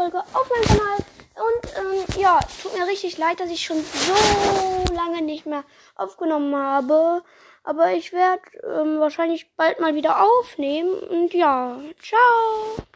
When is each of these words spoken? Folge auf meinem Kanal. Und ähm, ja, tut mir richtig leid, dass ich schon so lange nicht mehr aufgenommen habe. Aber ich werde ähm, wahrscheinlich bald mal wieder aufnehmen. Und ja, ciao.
Folge 0.00 0.18
auf 0.32 0.48
meinem 0.48 0.64
Kanal. 0.64 0.96
Und 1.36 1.72
ähm, 1.76 2.20
ja, 2.20 2.40
tut 2.62 2.76
mir 2.76 2.86
richtig 2.86 3.18
leid, 3.18 3.38
dass 3.38 3.50
ich 3.50 3.62
schon 3.62 3.84
so 3.84 4.94
lange 4.94 5.20
nicht 5.20 5.44
mehr 5.44 5.62
aufgenommen 5.94 6.56
habe. 6.56 7.22
Aber 7.64 7.92
ich 7.92 8.12
werde 8.12 8.42
ähm, 8.64 8.98
wahrscheinlich 8.98 9.54
bald 9.56 9.78
mal 9.78 9.94
wieder 9.94 10.24
aufnehmen. 10.24 10.94
Und 10.94 11.34
ja, 11.34 11.78
ciao. 12.00 12.86